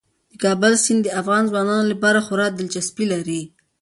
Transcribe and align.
د 0.31 0.33
کابل 0.43 0.73
سیند 0.83 1.01
د 1.05 1.09
افغان 1.21 1.43
ځوانانو 1.51 1.85
لپاره 1.93 2.23
خورا 2.25 2.47
دلچسپي 2.49 3.05
لري. 3.13 3.41